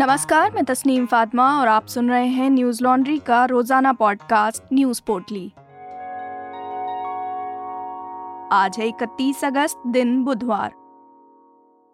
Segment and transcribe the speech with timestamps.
[0.00, 5.00] नमस्कार, मैं तस्नीम फातिमा और आप सुन रहे हैं न्यूज़ लॉन्ड्री का रोज़ाना पॉडकास्ट न्यूज़
[5.06, 5.42] पोर्टली।
[8.52, 10.72] आज है इकतीस अगस्त, दिन बुधवार।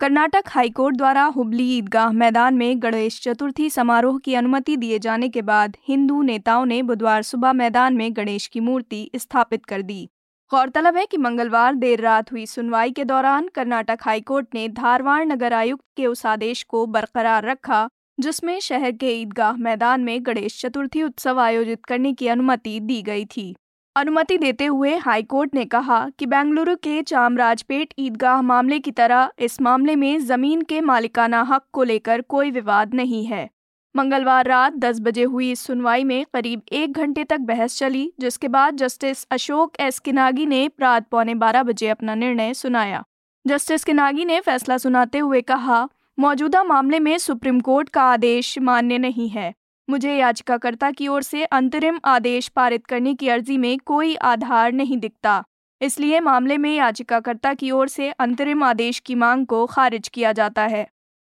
[0.00, 5.42] कर्नाटक हाईकोर्ट द्वारा हुबली ईदगाह मैदान में गणेश चतुर्थी समारोह की अनुमति दिए जाने के
[5.42, 10.08] बाद हिंदू नेताओं ने बुधवार सुबह मैदान में गणेश की मूर्ति स्थापित कर दी।
[10.50, 15.52] गौरतलब है कि मंगलवार देर रात हुई सुनवाई के दौरान कर्नाटक हाईकोर्ट ने धारवाड़ नगर
[15.52, 17.88] आयुक्त के उस आदेश को बरकरार रखा
[18.18, 23.24] जिसमें शहर के ईदगाह मैदान में गणेश चतुर्थी उत्सव आयोजित करने की अनुमति दी गई
[23.24, 23.54] थी।
[23.96, 29.60] अनुमति देते हुए हाईकोर्ट ने कहा कि बेंगलुरु के चामराजपेट ईदगाह मामले की तरह इस
[29.60, 33.48] मामले में ज़मीन के मालिकाना हक को लेकर कोई विवाद नहीं है।
[33.96, 38.48] मंगलवार रात 10 बजे हुई इस सुनवाई में करीब एक घंटे तक बहस चली, जिसके
[38.48, 43.04] बाद जस्टिस अशोक एस किनागी ने रात पौने बारह बजे अपना निर्णय सुनाया।
[43.46, 48.98] जस्टिस किनागी ने फैसला सुनाते हुए कहा मौजूदा मामले में सुप्रीम कोर्ट का आदेश मान्य
[48.98, 49.52] नहीं है।
[49.88, 54.96] मुझे याचिकाकर्ता की ओर से अंतरिम आदेश पारित करने की अर्जी में कोई आधार नहीं
[54.98, 55.42] दिखता।
[55.80, 60.62] इसलिए मामले में याचिकाकर्ता की ओर से अंतरिम आदेश की मांग को खारिज किया जाता
[60.62, 60.86] है।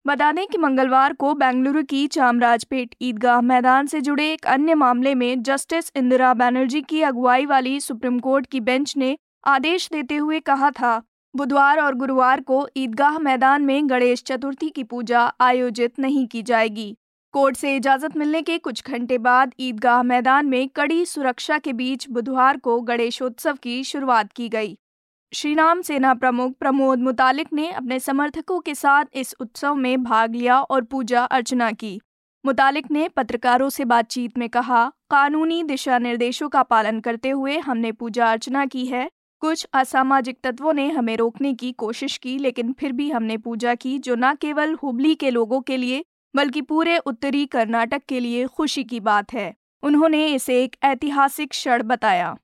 [0.05, 5.15] बता दें कि मंगलवार को बेंगलुरु की चामराजपेट ईदगाह मैदान से जुड़े एक अन्य मामले
[5.15, 9.17] में जस्टिस इंदिरा बनर्जी की अगुवाई वाली सुप्रीम कोर्ट की बेंच ने
[9.47, 11.01] आदेश देते हुए कहा था
[11.35, 16.95] बुधवार और गुरुवार को ईदगाह मैदान में गणेश चतुर्थी की पूजा आयोजित नहीं की जाएगी।
[17.33, 22.07] कोर्ट से इजाज़त मिलने के कुछ घंटे बाद ईदगाह मैदान में कड़ी सुरक्षा के बीच
[22.09, 24.77] बुधवार को गणेशोत्सव की शुरुआत की गई।
[25.33, 30.61] श्रीराम सेना प्रमुख प्रमोद मुतालिक ने अपने समर्थकों के साथ इस उत्सव में भाग लिया
[30.61, 31.99] और पूजा अर्चना की।
[32.45, 37.91] मुतालिक ने पत्रकारों से बातचीत में कहा, कानूनी दिशा निर्देशों का पालन करते हुए हमने
[37.91, 39.09] पूजा अर्चना की है
[39.43, 43.99] कुछ असामाजिक तत्वों ने हमें रोकने की कोशिश की, लेकिन फिर भी हमने पूजा की,
[43.99, 46.05] जो न केवल हुबली के लोगों के लिए,
[46.35, 51.83] बल्कि पूरे उत्तरी कर्नाटक के लिए खुशी की बात है। उन्होंने इसे एक ऐतिहासिक क्षण
[51.83, 52.37] बताया।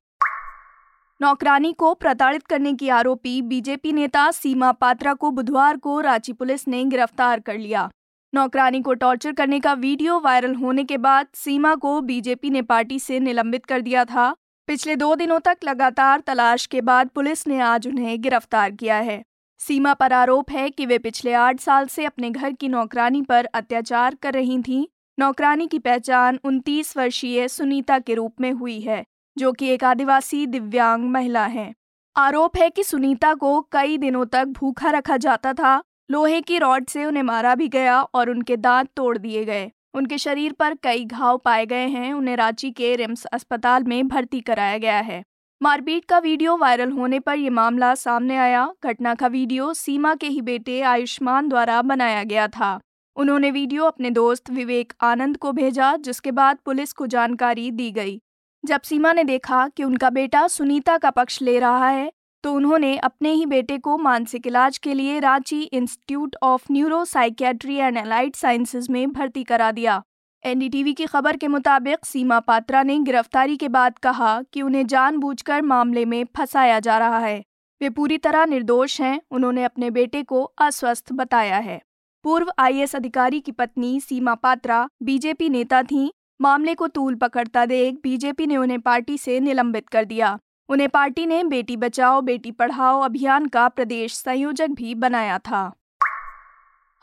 [1.22, 6.68] नौकरानी को प्रताड़ित करने की आरोपी बीजेपी नेता सीमा पात्रा को बुधवार को रांची पुलिस
[6.68, 7.90] ने गिरफ़्तार कर लिया।
[8.36, 13.00] नौकरानी को टॉर्चर करने का वीडियो वायरल होने के बाद सीमा को बीजेपी ने पार्टी
[13.00, 14.36] से निलंबित कर दिया था।
[14.70, 19.24] पिछले दो दिनों तक लगातार तलाश के बाद पुलिस ने आज उन्हें गिरफ़्तार किया है।
[19.60, 23.46] सीमा पर आरोप है कि वे पिछले आठ साल से अपने घर की नौकरानी पर
[23.46, 24.86] अत्याचार कर रही थीं।
[25.20, 29.04] नौकरानी की पहचान उनतीस वर्षीय सुनीता के रूप में हुई है,
[29.38, 31.74] जो कि एक आदिवासी दिव्यांग महिला है।
[32.16, 36.88] आरोप है कि सुनीता को कई दिनों तक भूखा रखा जाता था, लोहे की रॉड
[36.88, 41.06] से उन्हें मारा भी गया और उनके दांत तोड़ दिए गए। उनके शरीर पर कई
[41.06, 45.24] घाव पाए गए हैं। उन्हें रांची के रिम्स अस्पताल में भर्ती कराया गया है।
[45.62, 50.28] मारपीट का वीडियो वायरल होने पर यह मामला सामने आया। घटना का वीडियो सीमा के
[50.28, 52.80] ही बेटे आयुष्मान द्वारा बनाया गया था।
[53.16, 58.22] उन्होंने वीडियो अपने दोस्त विवेक आनंद को भेजा, जिसके बाद पुलिस को जानकारी दी गई।
[58.66, 62.12] जब सीमा ने देखा कि उनका बेटा सुनीता का पक्ष ले रहा है
[62.44, 67.76] तो उन्होंने अपने ही बेटे को मानसिक इलाज के लिए Ranchi institute of neuro psychiatry
[67.76, 70.04] and allied sciences में भर्ती करा दिया।
[70.46, 75.62] एनडीटीवी की खबर के मुताबिक सीमा पात्रा ने गिरफ्तारी के बाद कहा कि उन्हें जानबूझकर
[75.62, 77.44] मामले में फंसाया जा रहा है।
[77.82, 81.82] वे पूरी तरह निर्दोष हैं, उन्होंने अपने बेटे को अस्वस्थ बताया है।
[82.24, 86.10] पूर्व आईएएस अधिकारी की पत्नी सीमा पात्रा, बीजेपी नेता थीं।
[86.42, 90.40] मामले को तूल पकड़ता देख बीजेपी ने उन्हें पार्टी से निलंबित कर दिया।
[90.70, 95.74] उन्हें पार्टी ने बेटी बचाओ, बेटी पढ़ाओ अभियान का प्रदेश संयोजक भी बनाया था।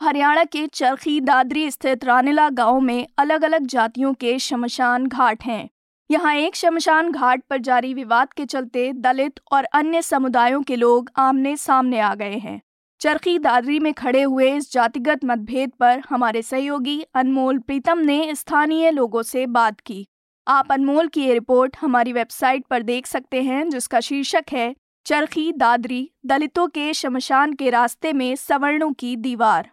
[0.01, 5.69] हरियाणा के चरखी दादरी स्थित रानीला गाँव में अलग अलग जातियों के शमशान घाट हैं।
[6.11, 11.11] यहाँ एक शमशान घाट पर जारी विवाद के चलते दलित और अन्य समुदायों के लोग
[11.17, 12.61] आमने सामने आ गए हैं।
[12.99, 18.91] चरखी दादरी में खड़े हुए इस जातिगत मतभेद पर हमारे सहयोगी अनमोल प्रीतम ने स्थानीय
[18.91, 20.07] लोगों से बात की।
[20.47, 24.75] आप अनमोल की ये रिपोर्ट हमारी वेबसाइट पर देख सकते हैं, जिसका शीर्षक है,
[25.05, 29.69] चरखी दादरी, दलितों के शमशान के रास्ते में सवर्णों की दीवार।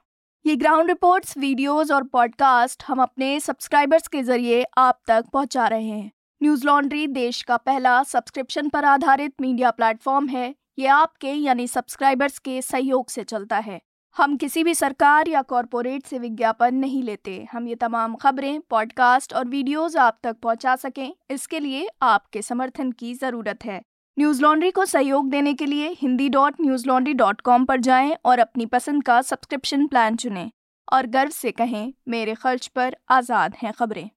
[0.47, 5.85] ये ग्राउंड रिपोर्ट्स, वीडियोस और पॉडकास्ट हम अपने सब्सक्राइबर्स के ज़रिए आप तक पहुँचा रहे
[5.85, 6.11] हैं।
[6.43, 12.39] न्यूज़ लॉन्ड्री देश का पहला सब्सक्रिप्शन पर आधारित मीडिया प्लेटफॉर्म है। ये आपके, यानी सब्सक्राइबर्स
[12.39, 13.81] के सहयोग से चलता है।
[14.17, 19.35] हम किसी भी सरकार या कॉरपोरेट से विज्ञापन नहीं लेते। हम ये तमाम खबरें, पॉडकास्ट
[19.35, 23.83] और वीडियोस आप तक पहुँचा सकें। इसके लिए आपके समर्थन की ज़रूरत है।
[24.19, 26.55] न्यूज़ लॉन्ड्री को सहयोग देने के लिए Hindi dot
[26.89, 30.51] Newslaundry dot com पर जाएँ और अपनी पसंद का सब्सक्रिप्शन प्लान चुनें।
[30.93, 34.11] और गर्व से कहें, मेरे खर्च पर आज़ाद हैं खबरें।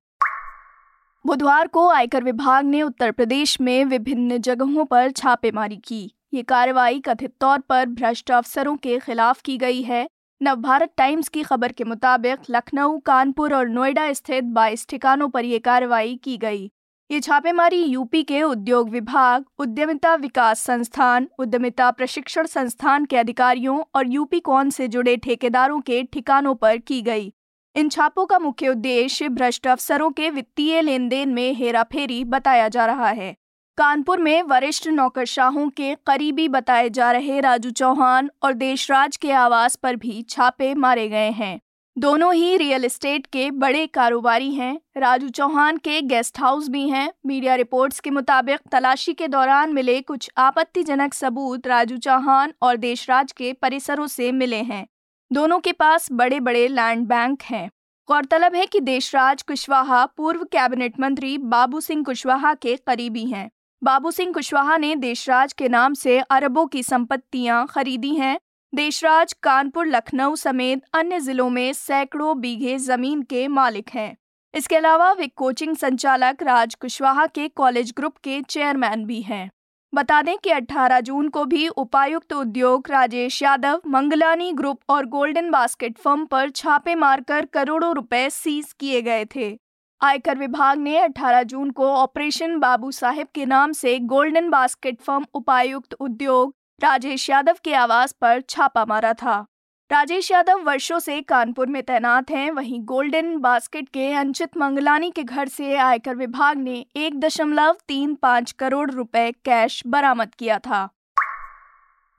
[1.26, 7.00] बुधवार को आयकर विभाग ने उत्तर प्रदेश में विभिन्न जगहों पर छापेमारी की। ये कार्रवाई
[7.00, 10.08] कथित तौर पर भ्रष्ट अफसरों के खिलाफ की गई है।
[10.42, 15.60] नवभारत टाइम्स की खबर के मुताबिक लखनऊ, कानपुर और नोएडा स्थित 22 ठिकानों पर यह
[15.60, 16.72] कार्रवाई की गई।
[17.12, 24.08] ये छापेमारी यूपी के उद्योग विभाग, उद्यमिता विकास संस्थान, उद्यमिता प्रशिक्षण संस्थान के अधिकारियों और
[24.08, 27.34] यूपी कौन से जुड़े ठेकेदारों के ठिकानों पर की गई।
[27.76, 32.86] इन छापों का मुख्य उद्देश्य भ्रष्ट अफसरों के वित्तीय लेन देन में हेराफेरी बताया जा
[32.86, 33.36] रहा है।
[33.78, 39.76] कानपुर में वरिष्ठ नौकरशाहों के करीबी बताए जा रहे राजू चौहान और देशराज के आवास
[39.76, 41.60] पर भी छापे मारे गए हैं।
[41.98, 47.12] दोनों ही रियल एस्टेट के बड़े कारोबारी हैं। राजू चौहान के गेस्ट हाउस भी हैं।
[47.26, 53.32] मीडिया रिपोर्ट्स के मुताबिक तलाशी के दौरान मिले कुछ आपत्तिजनक सबूत राजू चौहान और देशराज
[53.32, 54.86] के परिसरों से मिले हैं।
[55.32, 57.70] दोनों के पास बड़े बड़े लैंड बैंक हैं।
[58.10, 63.50] गौरतलब है कि देशराज कुशवाहा पूर्व कैबिनेट मंत्री बाबू सिंह कुशवाहा के करीबी हैं।
[63.84, 68.38] बाबू सिंह कुशवाहा ने देशराज के नाम से अरबों की संपत्तियाँ खरीदी हैं।
[68.74, 74.18] देशराज, कानपुर, लखनऊ समेत अन्य जिलों में सैकड़ों बीघे ज़मीन के मालिक हैं।
[74.54, 79.50] इसके अलावा वे कोचिंग संचालक राज कुशवाहा के कॉलेज ग्रुप के चेयरमैन भी हैं।
[79.94, 85.50] बता दें कि 18 जून को भी उपायुक्त उद्योग राजेश यादव मंगलानी ग्रुप और गोल्डन
[85.52, 89.60] बास्केट फर्म पर छापे मारकर करोड़ों रुपए सीज किए गए थे।
[90.02, 95.26] आयकर विभाग ने 18 जून को ऑपरेशन बाबू साहेब के नाम से गोल्डन बास्केट फर्म
[95.34, 96.54] उपायुक्त उद्योग
[96.84, 99.46] राजेश यादव के आवास पर छापा मारा था।
[99.92, 105.24] राजेश यादव वर्षों से कानपुर में तैनात हैं। वहीं गोल्डन बास्केट के अंचित मंगलानी के
[105.24, 110.90] घर से आयकर विभाग ने एक दशमलव तीन पाँच करोड़ रुपए कैश बरामद किया था।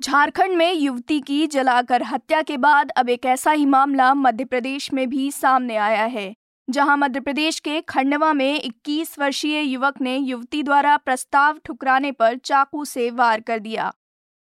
[0.03, 4.93] झारखंड में युवती की जलाकर हत्या के बाद अब एक ऐसा ही मामला मध्य प्रदेश
[4.93, 6.35] में भी सामने आया है।
[6.71, 12.37] जहाँ मध्य प्रदेश के खंडवा में 21 वर्षीय युवक ने युवती द्वारा प्रस्ताव ठुकराने पर
[12.37, 13.93] चाकू से वार कर दिया।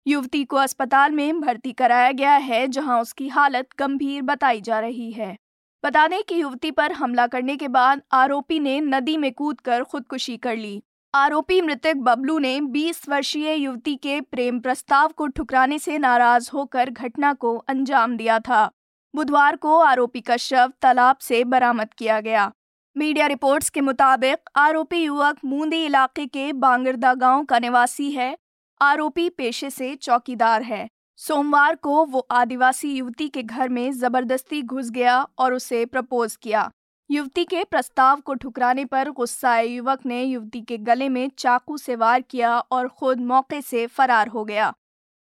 [0.06, 5.12] युवती को अस्पताल में भर्ती कराया गया है, जहाँ उसकी हालत गंभीर बताई जा रही
[5.12, 5.36] है।
[5.84, 10.36] बता दें कि युवती पर हमला करने के बाद आरोपी ने नदी में कूदकर खुदकुशी
[10.36, 10.82] कर ली।
[11.14, 16.90] आरोपी मृतक बबलू ने 20 वर्षीय युवती के प्रेम प्रस्ताव को ठुकराने से नाराज़ होकर
[16.90, 18.70] घटना को अंजाम दिया था।
[19.14, 22.50] बुधवार को आरोपी का शव तालाब से बरामद किया गया।
[22.96, 28.36] मीडिया रिपोर्ट्स के मुताबिक, आरोपी युवक मूंदी इलाके के बांगरदा गाँव का निवासी है।
[28.80, 30.88] आरोपी पेशे से चौकीदार है।
[31.18, 36.70] सोमवार को वो आदिवासी युवती के घर में ज़बरदस्ती घुस गया और उसे प्रपोज किया।
[37.10, 41.96] युवती के प्रस्ताव को ठुकराने पर गुस्साए युवक ने युवती के गले में चाकू से
[41.96, 44.72] वार किया और खुद मौके से फरार हो गया।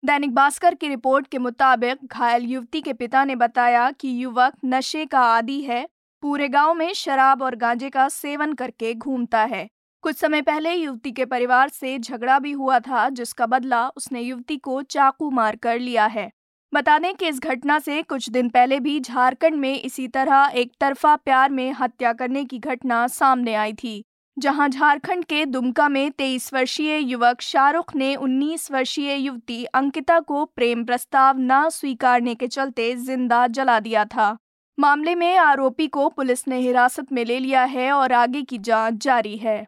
[0.04, 5.04] दैनिक भास्कर की रिपोर्ट के मुताबिक घायल युवती के पिता ने बताया कि युवक नशे
[5.06, 5.86] का आदि है,
[6.22, 9.68] पूरे गाँव में शराब और गांजे का सेवन करके घूमता है।
[10.04, 14.56] कुछ समय पहले युवती के परिवार से झगड़ा भी हुआ था, जिसका बदला उसने युवती
[14.56, 16.30] को चाकू मार कर लिया है।
[16.72, 20.72] बता दें कि इस घटना से कुछ दिन पहले भी झारखंड में इसी तरह एक
[20.80, 24.02] तरफा प्यार में हत्या करने की घटना सामने आई थी।
[24.38, 30.44] जहाँ झारखंड के दुमका में तेईस वर्षीय युवक शाहरुख ने 19 वर्षीय युवती अंकिता को
[30.44, 34.36] प्रेम प्रस्ताव न स्वीकारने के चलते ज़िंदा जला दिया था।
[34.78, 38.94] मामले में आरोपी को पुलिस ने हिरासत में ले लिया है और आगे की जाँच
[38.94, 39.66] जारी है।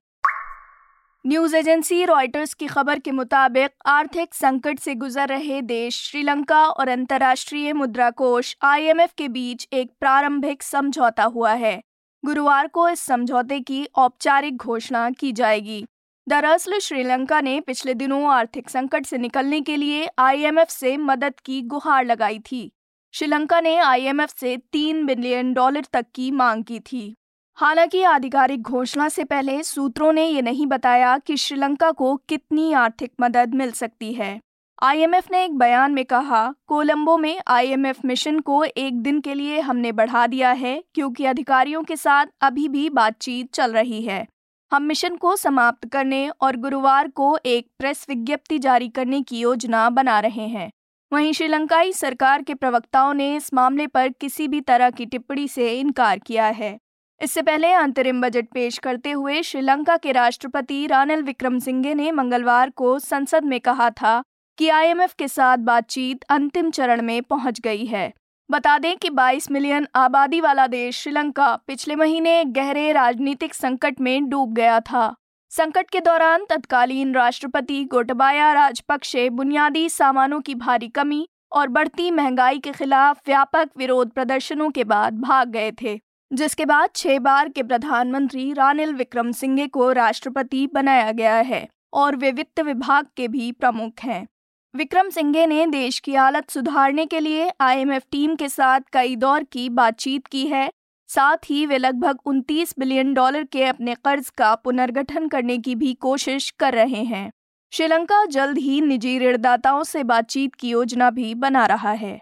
[1.26, 6.88] न्यूज़ एजेंसी रॉयटर्स की खबर के मुताबिक आर्थिक संकट से गुजर रहे देश श्रीलंका और
[6.88, 11.82] अंतर्राष्ट्रीय मुद्रा कोष आईएमएफ के बीच एक प्रारंभिक समझौता हुआ है।
[12.24, 15.86] गुरुवार को इस समझौते की औपचारिक घोषणा की जाएगी।
[16.28, 21.62] दरअसल, श्रीलंका ने पिछले दिनों आर्थिक संकट से निकलने के लिए आईएमएफ से मदद की
[21.62, 22.72] गुहार लगाई थी।
[23.12, 27.14] श्रीलंका ने आईएमएफ से तीन बिलियन डॉलर तक की मांग की थी।
[27.54, 33.12] हालाँकि, आधिकारिक घोषणा से पहले सूत्रों ने ये नहीं बताया कि श्रीलंका को कितनी आर्थिक
[33.20, 34.40] मदद मिल सकती है।
[34.84, 39.60] आईएमएफ ने एक बयान में कहा, कोलंबो में आईएमएफ मिशन को एक दिन के लिए
[39.60, 44.26] हमने बढ़ा दिया है, क्योंकि अधिकारियों के साथ अभी भी बातचीत चल रही है।
[44.72, 49.88] हम मिशन को समाप्त करने और गुरुवार को एक प्रेस विज्ञप्ति जारी करने की योजना
[49.90, 50.70] बना रहे हैं।
[51.12, 55.72] वहीं श्रीलंकाई सरकार के प्रवक्ताओं ने इस मामले पर किसी भी तरह की टिप्पणी से
[55.80, 56.78] इनकार किया है।
[57.20, 62.98] इससे पहले अंतरिम बजट पेश करते हुए श्रीलंका के राष्ट्रपति रानिल विक्रमसिंघे ने मंगलवार को
[62.98, 64.22] संसद में कहा था
[64.58, 68.12] कि आईएमएफ के साथ बातचीत अंतिम चरण में पहुँच गई है।
[68.50, 74.28] बता दें कि 22 मिलियन आबादी वाला देश श्रीलंका पिछले महीने गहरे राजनीतिक संकट में
[74.28, 75.14] डूब गया था।
[75.50, 82.58] संकट के दौरान तत्कालीन राष्ट्रपति गोटबाया राजपक्षे बुनियादी सामानों की भारी कमी और बढ़ती महँगाई
[82.58, 86.00] के खिलाफ व्यापक विरोध प्रदर्शनों के बाद भाग गए थे,
[86.32, 92.16] जिसके बाद छह बार के प्रधानमंत्री रानिल विक्रम सिंघे को राष्ट्रपति बनाया गया है और
[92.16, 94.26] वे वित्त विभाग के भी प्रमुख हैं।
[94.76, 99.44] विक्रम सिंघे ने देश की हालत सुधारने के लिए आईएमएफ टीम के साथ कई दौर
[99.44, 100.70] की बातचीत की है।
[101.08, 105.94] साथ ही वे लगभग 29 बिलियन डॉलर के अपने कर्ज का पुनर्गठन करने की भी
[105.94, 107.30] कोशिश कर रहे हैं।
[107.72, 112.20] श्रीलंका जल्द ही निजी ऋणदाताओं से बातचीत की योजना भी बना रहा है।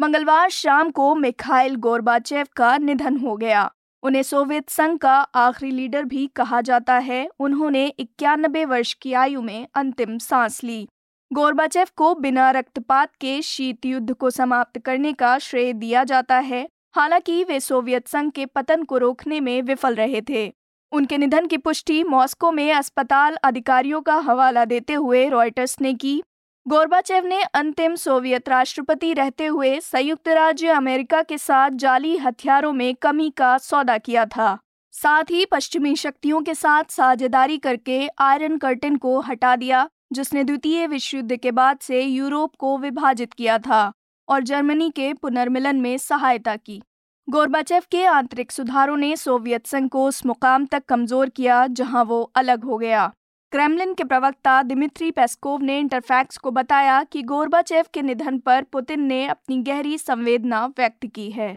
[0.00, 3.70] मंगलवार शाम को मिखाइल गोरबाचेव का निधन हो गया।
[4.02, 9.42] उन्हें सोवियत संघ का आखिरी लीडर भी कहा जाता है। उन्होंने इक्यानबे वर्ष की आयु
[9.42, 10.88] में अंतिम सांस ली।
[11.32, 16.68] गोरबाचेव को बिना रक्तपात के शीत युद्ध को समाप्त करने का श्रेय दिया जाता है।
[16.96, 20.52] हालाँकि वे सोवियत संघ के पतन को रोकने में विफल रहे थे।
[20.92, 26.22] उनके निधन की पुष्टि मॉस्को में अस्पताल अधिकारियों का हवाला देते हुए रॉयटर्स ने की।
[26.68, 32.94] गोरबाचेव ने अंतिम सोवियत राष्ट्रपति रहते हुए संयुक्त राज्य अमेरिका के साथ जाली हथियारों में
[32.94, 34.58] कमी का सौदा किया था।
[34.92, 40.86] साथ ही पश्चिमी शक्तियों के साथ साझेदारी करके आयरन कर्टन को हटा दिया। जिसने द्वितीय
[40.86, 43.92] विश्व युद्ध के बाद से यूरोप को विभाजित किया था
[44.28, 46.82] और जर्मनी के पुनर्मिलन में सहायता की।
[47.28, 52.22] गोरबाचेव के आंतरिक सुधारों ने सोवियत संघ को उस मुकाम तक कमज़ोर किया जहाँ वो
[52.34, 53.12] अलग हो गया।
[53.52, 59.00] क्रेमलिन के प्रवक्ता दिमित्री पेस्कोव ने इंटरफैक्स को बताया कि गोरबाचेव के निधन पर पुतिन
[59.00, 61.52] ने अपनी गहरी संवेदना व्यक्त की है।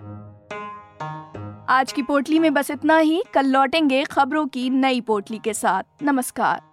[1.69, 5.83] आज की पोटली में बस इतना ही। कल लौटेंगे खबरों की नई पोटली के साथ।
[6.03, 6.72] नमस्कार।